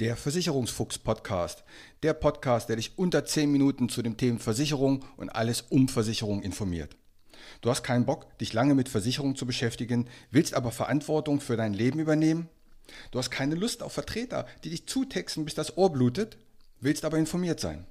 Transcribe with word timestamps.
der 0.00 0.16
Versicherungsfuchs-Podcast. 0.16 1.62
Der 2.02 2.14
Podcast, 2.14 2.70
der 2.70 2.76
dich 2.76 2.98
unter 2.98 3.26
10 3.26 3.52
Minuten 3.52 3.90
zu 3.90 4.00
dem 4.00 4.16
Thema 4.16 4.38
Versicherung 4.38 5.04
und 5.18 5.28
alles 5.28 5.60
um 5.68 5.88
Versicherung 5.88 6.42
informiert. 6.42 6.96
Du 7.60 7.68
hast 7.68 7.82
keinen 7.82 8.06
Bock, 8.06 8.38
dich 8.38 8.54
lange 8.54 8.74
mit 8.74 8.88
Versicherung 8.88 9.36
zu 9.36 9.44
beschäftigen, 9.44 10.08
willst 10.30 10.54
aber 10.54 10.70
Verantwortung 10.70 11.40
für 11.40 11.58
dein 11.58 11.74
Leben 11.74 12.00
übernehmen? 12.00 12.48
Du 13.10 13.18
hast 13.18 13.30
keine 13.30 13.54
Lust 13.54 13.82
auf 13.82 13.92
Vertreter, 13.92 14.46
die 14.64 14.70
dich 14.70 14.86
zutexten, 14.86 15.44
bis 15.44 15.54
das 15.54 15.76
Ohr 15.76 15.92
blutet, 15.92 16.38
willst 16.80 17.04
aber 17.04 17.18
informiert 17.18 17.60
sein. 17.60 17.86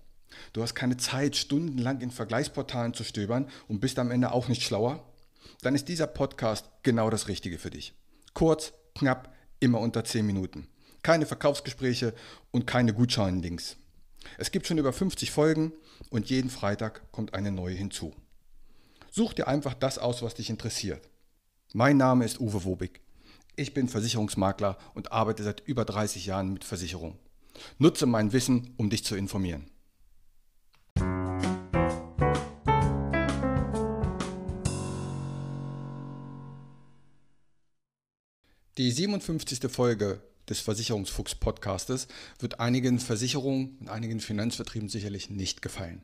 Du 0.54 0.64
hast 0.64 0.73
keine 0.73 0.98
Zeit, 0.98 1.36
stundenlang 1.36 2.02
in 2.02 2.10
Vergleichsportalen 2.10 2.96
zu 2.96 3.04
stöbern 3.04 3.48
und 3.68 3.82
bist 3.82 4.00
am 4.00 4.10
Ende 4.10 4.32
auch 4.32 4.48
nicht 4.48 4.64
schlauer? 4.64 5.07
Dann 5.62 5.76
ist 5.76 5.88
dieser 5.88 6.07
Podcast 6.07 6.70
genau 6.82 7.12
das 7.12 7.28
Richtige 7.28 7.60
für 7.60 7.70
dich. 7.70 7.94
Kurz, 8.34 8.73
knapp, 8.96 9.32
immer 9.60 9.80
unter 9.80 10.04
10 10.04 10.26
Minuten 10.26 10.68
keine 11.04 11.25
Verkaufsgespräche 11.25 12.13
und 12.52 12.68
keine 12.68 12.93
Gutschein-Links. 12.93 13.77
Es 14.38 14.52
gibt 14.52 14.67
schon 14.67 14.77
über 14.77 14.94
50 14.94 15.31
Folgen 15.31 15.73
und 16.09 16.30
jeden 16.30 16.49
Freitag 16.49 17.12
kommt 17.12 17.34
eine 17.34 17.52
neue 17.52 17.75
hinzu. 17.75 18.13
Such 19.12 19.34
dir 19.34 19.48
einfach 19.48 19.73
das 19.73 19.98
aus, 19.98 20.22
was 20.22 20.35
dich 20.35 20.49
interessiert. 20.49 21.09
Mein 21.73 21.98
Name 21.98 22.25
ist 22.25 22.39
Uwe 22.39 22.63
Wobig. 22.63 23.02
Ich 23.55 23.73
bin 23.73 23.88
Versicherungsmakler 23.88 24.77
und 24.94 25.12
arbeite 25.12 25.44
seit 25.44 25.62
über 25.66 25.85
30 25.85 26.25
Jahren 26.25 26.53
mit 26.53 26.63
Versicherung. 26.63 27.17
Nutze 27.77 28.05
mein 28.05 28.31
Wissen, 28.31 28.73
um 28.77 28.89
dich 28.89 29.03
zu 29.03 29.16
informieren. 29.16 29.70
Die 38.77 38.91
57. 38.91 39.70
Folge 39.70 40.22
des 40.49 40.59
Versicherungsfuchs-Podcastes 40.59 42.08
wird 42.39 42.59
einigen 42.59 42.99
Versicherungen 42.99 43.77
und 43.80 43.89
einigen 43.89 44.20
Finanzvertrieben 44.20 44.89
sicherlich 44.89 45.30
nicht 45.30 45.61
gefallen. 45.61 46.02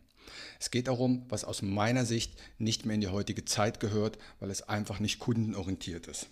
Es 0.60 0.72
geht 0.72 0.88
darum, 0.88 1.26
was 1.30 1.44
aus 1.44 1.62
meiner 1.62 2.06
Sicht 2.06 2.34
nicht 2.58 2.86
mehr 2.86 2.96
in 2.96 3.02
die 3.02 3.08
heutige 3.08 3.46
Zeit 3.46 3.80
gehört, 3.80 4.18
weil 4.40 4.50
es 4.50 4.68
einfach 4.68 5.00
nicht 5.00 5.20
kundenorientiert 5.20 6.08
ist. 6.08 6.28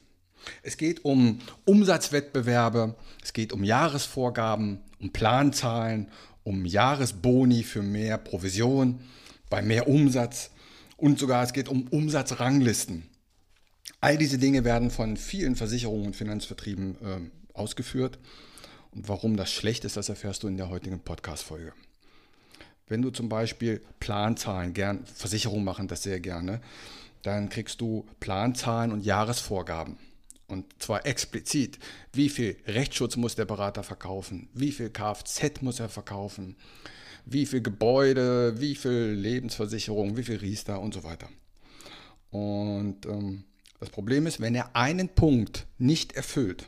Es 0.62 0.78
geht 0.78 1.06
um 1.06 1.40
Umsatzwettbewerbe, 1.66 2.96
es 3.24 3.34
geht 3.34 3.54
um 3.54 3.64
Jahresvorgaben, 3.64 4.80
um 5.00 5.12
Planzahlen, 5.12 6.10
um 6.44 6.66
Jahresboni 6.66 7.64
für 7.64 7.82
mehr 7.82 8.18
Provision, 8.18 9.00
bei 9.50 9.62
mehr 9.62 9.88
Umsatz 9.88 10.52
und 10.98 11.20
sogar 11.20 11.44
es 11.44 11.54
geht 11.54 11.70
um 11.70 11.88
Umsatzranglisten. 11.88 13.04
All 14.02 14.18
diese 14.18 14.38
Dinge 14.38 14.66
werden 14.66 14.92
von 14.92 15.16
vielen 15.16 15.56
Versicherungen 15.56 16.08
und 16.08 16.16
Finanzvertrieben 16.16 16.96
äh, 17.02 17.43
ausgeführt. 17.54 18.20
Und 18.92 19.10
warum 19.10 19.38
das 19.38 19.52
schlecht 19.52 19.86
ist, 19.86 19.98
das 19.98 20.10
erfährst 20.10 20.44
du 20.44 20.48
in 20.48 20.58
der 20.58 20.70
heutigen 20.70 21.00
Podcast-Folge. 21.00 21.74
Wenn 22.88 23.02
du 23.02 23.10
zum 23.10 23.30
Beispiel 23.30 23.82
Planzahlen, 24.00 24.74
gern, 24.74 25.06
Versicherungen 25.06 25.64
machen 25.64 25.88
das 25.88 26.04
sehr 26.04 26.20
gerne, 26.20 26.62
dann 27.24 27.50
kriegst 27.50 27.82
du 27.82 28.06
Planzahlen 28.20 28.92
und 28.92 29.06
Jahresvorgaben. 29.06 29.98
Und 30.48 30.66
zwar 30.78 31.06
explizit, 31.06 31.80
wie 32.12 32.30
viel 32.30 32.58
Rechtsschutz 32.68 33.16
muss 33.16 33.36
der 33.36 33.46
Berater 33.46 33.82
verkaufen, 33.82 34.50
wie 34.54 34.72
viel 34.72 34.90
Kfz 34.90 35.62
muss 35.62 35.80
er 35.80 35.90
verkaufen, 35.90 36.58
wie 37.26 37.46
viel 37.46 37.62
Gebäude, 37.62 38.60
wie 38.60 38.76
viel 38.76 39.16
Lebensversicherung, 39.18 40.18
wie 40.18 40.24
viel 40.24 40.38
Riester 40.38 40.80
und 40.82 40.94
so 40.94 41.04
weiter. 41.04 41.30
Und 42.30 43.06
ähm, 43.06 43.46
das 43.80 43.90
Problem 43.90 44.28
ist, 44.28 44.42
wenn 44.42 44.54
er 44.54 44.76
einen 44.76 45.10
Punkt 45.10 45.66
nicht 45.78 46.14
erfüllt, 46.14 46.68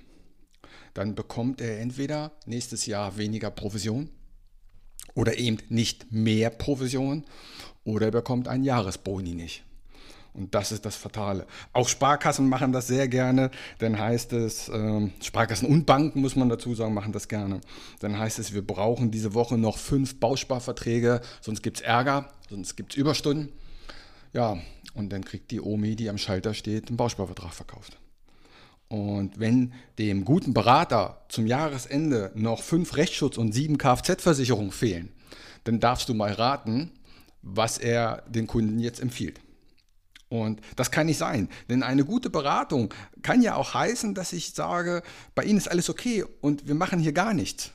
dann 0.96 1.14
bekommt 1.14 1.62
er 1.62 1.80
entweder 1.80 2.32
nächstes 2.48 2.88
Jahr 2.88 3.18
weniger 3.18 3.52
Provision 3.52 4.10
oder 5.14 5.38
eben 5.38 5.58
nicht 5.70 6.12
mehr 6.12 6.50
Provision 6.50 7.26
oder 7.84 8.08
er 8.08 8.12
bekommt 8.12 8.48
einen 8.48 8.64
Jahresboni 8.64 9.36
nicht. 9.36 9.64
Und 10.34 10.54
das 10.54 10.72
ist 10.72 10.86
das 10.86 10.96
Fatale. 10.96 11.48
Auch 11.72 11.88
Sparkassen 11.88 12.50
machen 12.50 12.74
das 12.74 12.88
sehr 12.88 13.08
gerne. 13.08 13.52
Dann 13.80 13.98
heißt 13.98 14.34
es, 14.34 14.68
äh, 14.68 15.10
Sparkassen 15.22 15.70
und 15.70 15.86
Banken, 15.86 16.20
muss 16.20 16.36
man 16.36 16.50
dazu 16.50 16.76
sagen, 16.76 16.94
machen 16.94 17.14
das 17.14 17.30
gerne. 17.30 17.62
Dann 18.00 18.18
heißt 18.18 18.40
es, 18.40 18.54
wir 18.54 18.66
brauchen 18.66 19.12
diese 19.12 19.34
Woche 19.34 19.58
noch 19.58 19.78
fünf 19.78 20.20
Bausparverträge, 20.20 21.22
sonst 21.40 21.62
gibt 21.62 21.78
es 21.78 21.84
Ärger, 21.84 22.30
sonst 22.50 22.76
gibt 22.76 22.94
es 22.94 22.98
Überstunden. 22.98 23.50
Ja, 24.34 24.58
und 24.94 25.12
dann 25.14 25.24
kriegt 25.24 25.52
die 25.52 25.62
Omi, 25.62 25.96
die 25.96 26.10
am 26.10 26.18
Schalter 26.18 26.54
steht, 26.54 26.90
einen 26.90 26.98
Bausparvertrag 26.98 27.54
verkauft. 27.54 27.98
Und 28.88 29.40
wenn 29.40 29.74
dem 29.98 30.26
guten 30.26 30.54
Berater 30.54 31.26
zum 31.30 31.48
Jahresende 31.48 32.32
noch 32.36 32.62
fünf 32.62 32.96
Rechtsschutz 32.96 33.38
und 33.38 33.52
sieben 33.52 33.78
Kfz-Versicherungen 33.78 34.72
fehlen, 34.72 35.12
dann 35.64 35.80
darfst 35.80 36.08
du 36.10 36.14
mal 36.14 36.32
raten, 36.32 36.92
was 37.42 37.78
er 37.78 38.24
den 38.28 38.48
Kunden 38.48 38.80
jetzt 38.80 39.00
empfiehlt. 39.00 39.40
Und 40.30 40.62
das 40.76 40.92
kann 40.92 41.06
nicht 41.06 41.18
sein, 41.18 41.50
denn 41.70 41.84
eine 41.84 42.04
gute 42.04 42.30
Beratung 42.30 42.94
kann 43.22 43.42
ja 43.42 43.56
auch 43.56 43.74
heißen, 43.74 44.16
dass 44.16 44.34
ich 44.34 44.54
sage, 44.54 45.04
bei 45.36 45.44
Ihnen 45.44 45.58
ist 45.58 45.70
alles 45.70 45.90
okay 45.90 46.26
und 46.42 46.68
wir 46.68 46.76
machen 46.76 47.00
hier 47.00 47.14
gar 47.14 47.34
nichts. 47.34 47.72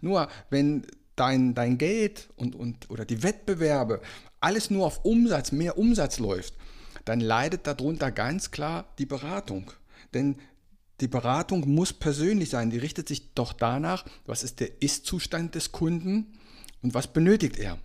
Nur 0.00 0.28
wenn 0.50 0.86
dein, 1.16 1.54
dein 1.54 1.78
Geld 1.78 2.28
und, 2.36 2.56
und, 2.56 2.90
oder 2.90 3.04
die 3.04 3.22
Wettbewerbe 3.22 4.00
alles 4.40 4.70
nur 4.70 4.86
auf 4.86 5.04
Umsatz, 5.04 5.52
mehr 5.52 5.78
Umsatz 5.78 6.18
läuft, 6.18 6.54
dann 7.04 7.20
leidet 7.20 7.66
darunter 7.66 8.10
ganz 8.10 8.50
klar 8.50 8.86
die 8.98 9.06
Beratung. 9.06 9.70
Denn 10.14 10.36
die 11.00 11.08
Beratung 11.08 11.68
muss 11.68 11.92
persönlich 11.92 12.50
sein. 12.50 12.70
Die 12.70 12.78
richtet 12.78 13.08
sich 13.08 13.34
doch 13.34 13.52
danach, 13.52 14.04
was 14.26 14.42
ist 14.42 14.60
der 14.60 14.82
Ist-Zustand 14.82 15.54
des 15.54 15.72
Kunden 15.72 16.38
und 16.82 16.94
was 16.94 17.06
benötigt 17.06 17.58
er. 17.58 17.78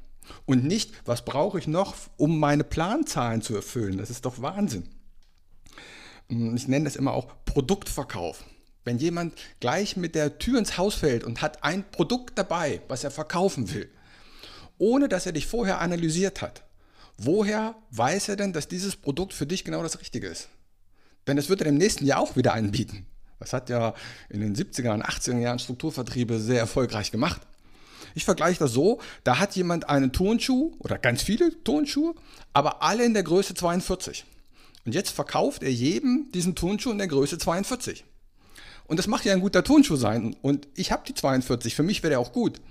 Und 0.45 0.65
nicht, 0.65 0.91
was 1.05 1.23
brauche 1.23 1.59
ich 1.59 1.67
noch, 1.67 1.95
um 2.17 2.39
meine 2.39 2.63
Planzahlen 2.63 3.41
zu 3.41 3.55
erfüllen. 3.55 3.97
Das 3.97 4.09
ist 4.09 4.25
doch 4.25 4.41
Wahnsinn. 4.41 4.89
Ich 6.27 6.67
nenne 6.67 6.85
das 6.85 6.95
immer 6.95 7.13
auch 7.13 7.27
Produktverkauf. 7.45 8.43
Wenn 8.83 8.97
jemand 8.97 9.33
gleich 9.59 9.97
mit 9.97 10.15
der 10.15 10.37
Tür 10.37 10.59
ins 10.59 10.77
Haus 10.77 10.95
fällt 10.95 11.23
und 11.23 11.41
hat 11.41 11.63
ein 11.63 11.89
Produkt 11.91 12.37
dabei, 12.37 12.81
was 12.87 13.03
er 13.03 13.11
verkaufen 13.11 13.73
will, 13.73 13.89
ohne 14.77 15.07
dass 15.07 15.25
er 15.25 15.31
dich 15.31 15.47
vorher 15.47 15.79
analysiert 15.79 16.41
hat, 16.41 16.63
woher 17.17 17.75
weiß 17.91 18.29
er 18.29 18.35
denn, 18.35 18.53
dass 18.53 18.67
dieses 18.67 18.95
Produkt 18.95 19.33
für 19.33 19.47
dich 19.47 19.63
genau 19.63 19.81
das 19.83 19.99
Richtige 19.99 20.27
ist? 20.27 20.49
Denn 21.27 21.37
es 21.37 21.49
wird 21.49 21.61
er 21.61 21.67
im 21.67 21.77
nächsten 21.77 22.05
Jahr 22.05 22.19
auch 22.19 22.35
wieder 22.35 22.53
anbieten. 22.53 23.05
Das 23.39 23.53
hat 23.53 23.69
ja 23.69 23.93
in 24.29 24.41
den 24.41 24.55
70er 24.55 24.93
und 24.93 25.03
80er 25.03 25.39
Jahren 25.39 25.59
Strukturvertriebe 25.59 26.39
sehr 26.39 26.59
erfolgreich 26.59 27.11
gemacht. 27.11 27.41
Ich 28.13 28.23
vergleiche 28.23 28.59
das 28.59 28.71
so, 28.71 29.01
da 29.23 29.39
hat 29.39 29.55
jemand 29.55 29.89
einen 29.89 30.13
Turnschuh 30.13 30.73
oder 30.79 30.97
ganz 30.97 31.21
viele 31.21 31.63
Turnschuhe, 31.63 32.15
aber 32.53 32.81
alle 32.81 33.05
in 33.05 33.13
der 33.13 33.23
Größe 33.23 33.55
42. 33.55 34.25
Und 34.85 34.95
jetzt 34.95 35.09
verkauft 35.09 35.63
er 35.63 35.71
jedem 35.71 36.31
diesen 36.33 36.55
Turnschuh 36.55 36.91
in 36.91 36.97
der 36.97 37.07
Größe 37.07 37.37
42. 37.37 38.05
Und 38.87 38.97
das 38.97 39.07
macht 39.07 39.25
ja 39.25 39.33
ein 39.33 39.41
guter 39.41 39.63
Turnschuh 39.63 39.95
sein. 39.95 40.35
Und 40.41 40.67
ich 40.75 40.91
habe 40.91 41.03
die 41.07 41.15
42, 41.15 41.75
für 41.75 41.83
mich 41.83 42.03
wäre 42.03 42.11
der 42.11 42.19
auch 42.19 42.31
gut. 42.31 42.61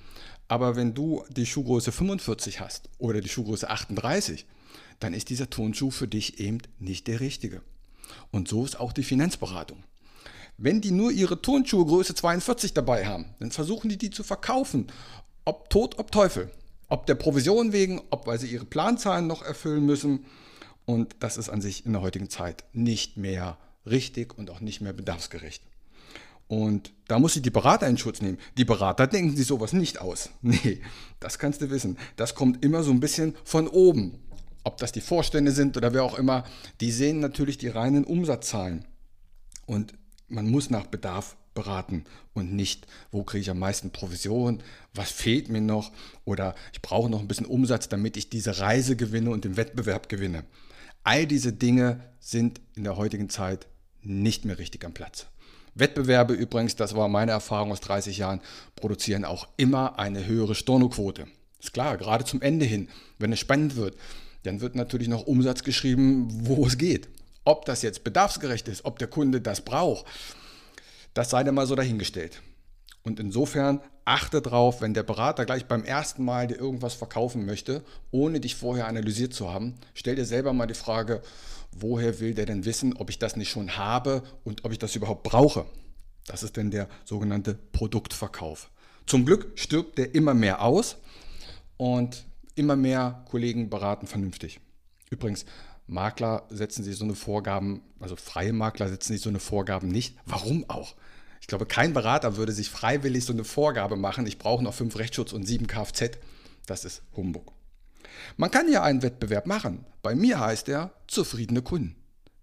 Aber 0.46 0.76
wenn 0.76 0.94
du 0.94 1.24
die 1.28 1.46
Schuhgröße 1.46 1.90
45 1.90 2.60
hast 2.60 2.88
oder 2.98 3.20
die 3.20 3.28
Schuhgröße 3.28 3.68
38, 3.68 4.46
dann 5.00 5.12
ist 5.12 5.28
dieser 5.28 5.50
Turnschuh 5.50 5.90
für 5.90 6.06
dich 6.06 6.38
eben 6.38 6.58
nicht 6.78 7.08
der 7.08 7.20
richtige. 7.20 7.62
Und 8.30 8.48
so 8.48 8.64
ist 8.64 8.78
auch 8.78 8.92
die 8.92 9.04
Finanzberatung. 9.04 9.84
Wenn 10.56 10.80
die 10.80 10.92
nur 10.92 11.10
ihre 11.10 11.42
Turnschuhe 11.42 11.84
Größe 11.84 12.14
42 12.14 12.74
dabei 12.74 13.06
haben, 13.06 13.26
dann 13.40 13.50
versuchen 13.50 13.88
die 13.88 13.98
die 13.98 14.10
zu 14.10 14.22
verkaufen. 14.22 14.86
Ob 15.44 15.68
Tod, 15.70 15.98
ob 15.98 16.12
Teufel. 16.12 16.50
Ob 16.88 17.06
der 17.06 17.16
Provision 17.16 17.72
wegen, 17.72 18.00
ob 18.10 18.26
weil 18.26 18.38
sie 18.38 18.48
ihre 18.48 18.64
Planzahlen 18.64 19.26
noch 19.26 19.42
erfüllen 19.42 19.84
müssen. 19.84 20.26
Und 20.86 21.16
das 21.20 21.36
ist 21.36 21.48
an 21.48 21.60
sich 21.60 21.86
in 21.86 21.92
der 21.92 22.02
heutigen 22.02 22.30
Zeit 22.30 22.64
nicht 22.72 23.16
mehr 23.16 23.58
richtig 23.86 24.38
und 24.38 24.50
auch 24.50 24.60
nicht 24.60 24.80
mehr 24.80 24.92
bedarfsgerecht. 24.92 25.62
Und 26.46 26.92
da 27.08 27.18
muss 27.18 27.36
ich 27.36 27.42
die 27.42 27.50
Berater 27.50 27.86
in 27.88 27.96
Schutz 27.96 28.20
nehmen. 28.20 28.38
Die 28.58 28.64
Berater 28.64 29.06
denken 29.06 29.34
sich 29.34 29.46
sowas 29.46 29.72
nicht 29.72 30.00
aus. 30.00 30.30
Nee, 30.42 30.80
das 31.20 31.38
kannst 31.38 31.62
du 31.62 31.70
wissen. 31.70 31.98
Das 32.16 32.34
kommt 32.34 32.64
immer 32.64 32.82
so 32.82 32.90
ein 32.90 33.00
bisschen 33.00 33.34
von 33.44 33.66
oben 33.66 34.18
ob 34.64 34.78
das 34.78 34.92
die 34.92 35.00
Vorstände 35.00 35.52
sind 35.52 35.76
oder 35.76 35.92
wer 35.92 36.02
auch 36.02 36.18
immer, 36.18 36.44
die 36.80 36.90
sehen 36.90 37.20
natürlich 37.20 37.58
die 37.58 37.68
reinen 37.68 38.04
Umsatzzahlen. 38.04 38.84
Und 39.66 39.94
man 40.28 40.50
muss 40.50 40.70
nach 40.70 40.86
Bedarf 40.86 41.36
beraten 41.54 42.04
und 42.32 42.52
nicht, 42.52 42.86
wo 43.12 43.22
kriege 43.22 43.42
ich 43.42 43.50
am 43.50 43.60
meisten 43.60 43.90
Provision, 43.90 44.62
was 44.92 45.12
fehlt 45.12 45.48
mir 45.48 45.60
noch 45.60 45.92
oder 46.24 46.54
ich 46.72 46.82
brauche 46.82 47.08
noch 47.08 47.20
ein 47.20 47.28
bisschen 47.28 47.46
Umsatz, 47.46 47.88
damit 47.88 48.16
ich 48.16 48.28
diese 48.28 48.58
Reise 48.58 48.96
gewinne 48.96 49.30
und 49.30 49.44
den 49.44 49.56
Wettbewerb 49.56 50.08
gewinne. 50.08 50.44
All 51.04 51.26
diese 51.26 51.52
Dinge 51.52 52.00
sind 52.18 52.60
in 52.74 52.84
der 52.84 52.96
heutigen 52.96 53.28
Zeit 53.30 53.68
nicht 54.02 54.44
mehr 54.44 54.58
richtig 54.58 54.84
am 54.84 54.94
Platz. 54.94 55.26
Wettbewerbe 55.74 56.34
übrigens, 56.34 56.76
das 56.76 56.94
war 56.94 57.08
meine 57.08 57.32
Erfahrung 57.32 57.72
aus 57.72 57.80
30 57.80 58.18
Jahren, 58.18 58.40
produzieren 58.76 59.24
auch 59.24 59.48
immer 59.56 59.98
eine 59.98 60.26
höhere 60.26 60.54
Stornoquote. 60.54 61.26
Ist 61.60 61.72
klar, 61.72 61.96
gerade 61.96 62.24
zum 62.24 62.42
Ende 62.42 62.64
hin, 62.64 62.88
wenn 63.18 63.32
es 63.32 63.40
spannend 63.40 63.76
wird, 63.76 63.96
dann 64.44 64.60
wird 64.60 64.76
natürlich 64.76 65.08
noch 65.08 65.26
Umsatz 65.26 65.62
geschrieben, 65.62 66.28
wo 66.46 66.66
es 66.66 66.78
geht. 66.78 67.08
Ob 67.44 67.64
das 67.64 67.82
jetzt 67.82 68.04
bedarfsgerecht 68.04 68.68
ist, 68.68 68.84
ob 68.84 68.98
der 68.98 69.08
Kunde 69.08 69.40
das 69.40 69.62
braucht, 69.62 70.06
das 71.12 71.30
sei 71.30 71.44
dann 71.44 71.54
mal 71.54 71.66
so 71.66 71.74
dahingestellt. 71.74 72.40
Und 73.02 73.20
insofern 73.20 73.80
achte 74.04 74.40
drauf, 74.40 74.80
wenn 74.80 74.94
der 74.94 75.02
Berater 75.02 75.44
gleich 75.44 75.66
beim 75.66 75.84
ersten 75.84 76.24
Mal 76.24 76.46
dir 76.46 76.56
irgendwas 76.56 76.94
verkaufen 76.94 77.44
möchte, 77.44 77.82
ohne 78.10 78.40
dich 78.40 78.54
vorher 78.54 78.86
analysiert 78.86 79.34
zu 79.34 79.52
haben, 79.52 79.74
stell 79.94 80.16
dir 80.16 80.24
selber 80.24 80.52
mal 80.52 80.66
die 80.66 80.74
Frage, 80.74 81.22
woher 81.72 82.20
will 82.20 82.34
der 82.34 82.46
denn 82.46 82.64
wissen, 82.64 82.96
ob 82.96 83.10
ich 83.10 83.18
das 83.18 83.36
nicht 83.36 83.50
schon 83.50 83.76
habe 83.76 84.22
und 84.44 84.64
ob 84.64 84.72
ich 84.72 84.78
das 84.78 84.96
überhaupt 84.96 85.22
brauche? 85.22 85.66
Das 86.26 86.42
ist 86.42 86.56
denn 86.56 86.70
der 86.70 86.88
sogenannte 87.04 87.54
Produktverkauf. 87.72 88.70
Zum 89.06 89.26
Glück 89.26 89.52
stirbt 89.56 89.98
der 89.98 90.14
immer 90.14 90.32
mehr 90.32 90.62
aus 90.62 90.96
und 91.76 92.24
immer 92.54 92.76
mehr 92.76 93.24
Kollegen 93.30 93.70
beraten 93.70 94.06
vernünftig. 94.06 94.60
Übrigens, 95.10 95.44
Makler 95.86 96.46
setzen 96.48 96.82
sich 96.82 96.96
so 96.96 97.04
eine 97.04 97.14
Vorgaben, 97.14 97.82
also 98.00 98.16
freie 98.16 98.52
Makler 98.52 98.88
setzen 98.88 99.12
sich 99.12 99.22
so 99.22 99.28
eine 99.28 99.40
Vorgaben 99.40 99.88
nicht. 99.88 100.16
Warum 100.24 100.68
auch? 100.68 100.94
Ich 101.40 101.46
glaube, 101.46 101.66
kein 101.66 101.92
Berater 101.92 102.36
würde 102.36 102.52
sich 102.52 102.70
freiwillig 102.70 103.24
so 103.24 103.32
eine 103.32 103.44
Vorgabe 103.44 103.96
machen, 103.96 104.26
ich 104.26 104.38
brauche 104.38 104.64
noch 104.64 104.72
fünf 104.72 104.96
Rechtsschutz 104.96 105.32
und 105.32 105.46
sieben 105.46 105.66
Kfz. 105.66 106.16
Das 106.66 106.84
ist 106.84 107.02
Humbug. 107.14 107.52
Man 108.36 108.50
kann 108.50 108.70
ja 108.70 108.82
einen 108.82 109.02
Wettbewerb 109.02 109.46
machen. 109.46 109.84
Bei 110.02 110.14
mir 110.14 110.40
heißt 110.40 110.68
er 110.68 110.92
zufriedene 111.06 111.62
Kunden. 111.62 111.96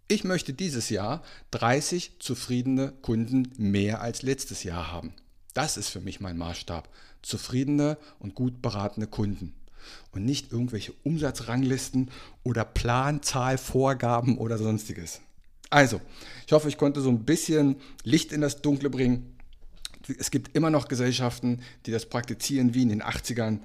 Ich 0.07 0.23
möchte 0.23 0.53
dieses 0.53 0.89
Jahr 0.89 1.23
30 1.51 2.19
zufriedene 2.19 2.91
Kunden 3.01 3.51
mehr 3.57 4.01
als 4.01 4.21
letztes 4.21 4.63
Jahr 4.63 4.91
haben. 4.91 5.13
Das 5.53 5.77
ist 5.77 5.89
für 5.89 6.01
mich 6.01 6.19
mein 6.19 6.37
Maßstab. 6.37 6.89
Zufriedene 7.21 7.97
und 8.19 8.35
gut 8.35 8.61
beratene 8.61 9.07
Kunden. 9.07 9.53
Und 10.11 10.25
nicht 10.25 10.51
irgendwelche 10.51 10.93
Umsatzranglisten 11.03 12.09
oder 12.43 12.65
Planzahlvorgaben 12.65 14.37
oder 14.37 14.57
sonstiges. 14.57 15.21
Also, 15.69 16.01
ich 16.45 16.53
hoffe, 16.53 16.67
ich 16.67 16.77
konnte 16.77 17.01
so 17.01 17.09
ein 17.09 17.23
bisschen 17.23 17.77
Licht 18.03 18.33
in 18.33 18.41
das 18.41 18.61
Dunkle 18.61 18.89
bringen. 18.89 19.37
Es 20.19 20.31
gibt 20.31 20.55
immer 20.55 20.69
noch 20.69 20.87
Gesellschaften, 20.87 21.61
die 21.85 21.91
das 21.91 22.07
praktizieren 22.07 22.73
wie 22.73 22.81
in 22.81 22.89
den 22.89 23.03
80ern. 23.03 23.59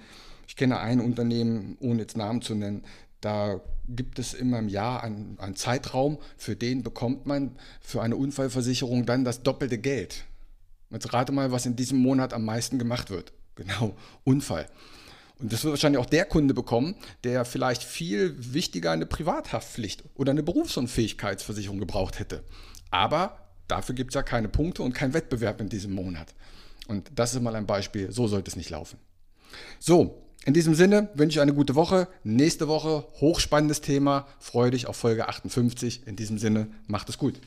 Ich 0.46 0.54
kenne 0.54 0.78
ein 0.78 1.00
Unternehmen, 1.00 1.76
ohne 1.80 2.02
jetzt 2.02 2.16
Namen 2.16 2.42
zu 2.42 2.54
nennen, 2.54 2.84
da 3.20 3.60
gibt 3.88 4.18
es 4.18 4.34
immer 4.34 4.58
im 4.58 4.68
Jahr 4.68 5.02
einen, 5.02 5.36
einen, 5.40 5.56
Zeitraum, 5.56 6.18
für 6.36 6.54
den 6.54 6.82
bekommt 6.82 7.26
man 7.26 7.56
für 7.80 8.02
eine 8.02 8.14
Unfallversicherung 8.14 9.06
dann 9.06 9.24
das 9.24 9.42
doppelte 9.42 9.78
Geld. 9.78 10.24
Jetzt 10.90 11.12
rate 11.12 11.32
mal, 11.32 11.50
was 11.50 11.66
in 11.66 11.76
diesem 11.76 11.98
Monat 11.98 12.32
am 12.32 12.44
meisten 12.44 12.78
gemacht 12.78 13.10
wird. 13.10 13.32
Genau, 13.56 13.96
Unfall. 14.24 14.68
Und 15.38 15.53
das 15.53 15.65
wird 15.65 15.73
wahrscheinlich 15.73 16.00
auch 16.00 16.06
der 16.06 16.25
Kunde 16.25 16.55
bekommen, 16.55 16.94
der 17.25 17.44
vielleicht 17.44 17.83
viel 17.83 18.35
wichtiger 18.55 18.91
eine 18.91 19.06
Privathaftpflicht 19.06 20.05
oder 20.15 20.31
eine 20.31 20.43
Berufsunfähigkeitsversicherung 20.43 21.79
gebraucht 21.79 22.19
hätte. 22.19 22.43
Aber 22.91 23.50
dafür 23.69 23.94
gibt 23.94 24.12
es 24.12 24.15
ja 24.15 24.23
keine 24.23 24.49
Punkte 24.49 24.83
und 24.83 24.94
keinen 24.94 25.12
Wettbewerb 25.12 25.61
in 25.61 25.69
diesem 25.69 25.94
Monat. 25.94 26.35
Und 26.88 27.11
das 27.15 27.35
ist 27.35 27.43
mal 27.43 27.55
ein 27.55 27.67
Beispiel, 27.67 28.12
so 28.12 28.29
sollte 28.29 28.50
es 28.50 28.56
nicht 28.56 28.71
laufen. 28.71 28.99
So, 29.79 30.23
in 30.44 30.55
diesem 30.55 30.75
Sinne 30.75 31.09
wünsche 31.15 31.38
ich 31.38 31.43
eine 31.43 31.55
gute 31.55 31.75
Woche. 31.75 32.09
Nächste 32.23 32.69
Woche 32.69 33.05
hochspannendes 33.21 33.81
Thema. 33.81 34.27
Freue 34.38 34.71
dich 34.71 34.87
auf 34.87 34.97
Folge 34.97 35.29
58. 35.29 36.06
In 36.06 36.17
diesem 36.17 36.38
Sinne, 36.38 36.69
macht 36.87 37.09
es 37.09 37.19
gut. 37.19 37.41